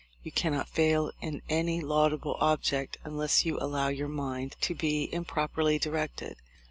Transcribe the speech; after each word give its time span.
You 0.23 0.31
cannot 0.31 0.67
fail 0.67 1.11
in 1.21 1.43
any 1.47 1.79
laudable 1.79 2.35
object 2.41 2.97
unless 3.03 3.45
you 3.45 3.59
allow 3.59 3.89
your 3.89 4.07
mind 4.07 4.55
to 4.61 4.73
be 4.73 5.13
improperly 5.13 5.77
directed. 5.77 6.37